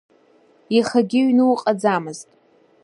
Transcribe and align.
Иахагьы 0.75 1.19
аҩны 1.23 1.43
уҟаӡамызт. 1.51 2.27